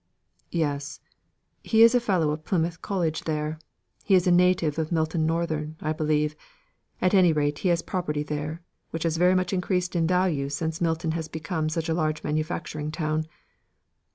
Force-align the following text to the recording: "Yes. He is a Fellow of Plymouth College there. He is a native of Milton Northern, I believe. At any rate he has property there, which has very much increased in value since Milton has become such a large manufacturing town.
"Yes. 0.49 0.99
He 1.63 1.83
is 1.83 1.93
a 1.93 1.99
Fellow 1.99 2.31
of 2.31 2.43
Plymouth 2.43 2.81
College 2.81 3.25
there. 3.25 3.59
He 4.03 4.15
is 4.15 4.25
a 4.25 4.31
native 4.31 4.79
of 4.79 4.91
Milton 4.91 5.27
Northern, 5.27 5.75
I 5.79 5.93
believe. 5.93 6.35
At 6.99 7.13
any 7.13 7.31
rate 7.31 7.59
he 7.59 7.69
has 7.69 7.83
property 7.83 8.23
there, 8.23 8.63
which 8.89 9.03
has 9.03 9.17
very 9.17 9.35
much 9.35 9.53
increased 9.53 9.95
in 9.95 10.07
value 10.07 10.49
since 10.49 10.81
Milton 10.81 11.11
has 11.11 11.27
become 11.27 11.69
such 11.69 11.87
a 11.87 11.93
large 11.93 12.23
manufacturing 12.23 12.89
town. 12.89 13.27